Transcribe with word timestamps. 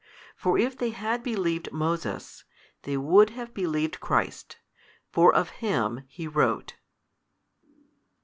For 0.35 0.57
if 0.57 0.75
they 0.75 0.89
had 0.89 1.21
believed 1.21 1.71
Moses, 1.71 2.43
they 2.81 2.97
would 2.97 3.29
have 3.37 3.53
believed 3.53 3.99
Christ, 3.99 4.57
for 5.11 5.31
of 5.31 5.51
Him 5.61 6.05
he 6.07 6.27
wrote. 6.27 6.73